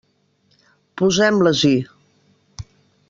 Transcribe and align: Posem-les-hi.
Posem-les-hi. 1.01 1.75